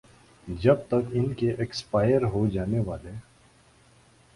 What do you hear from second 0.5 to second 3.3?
جب تک ان کے ایکسپائر ہوجانے والے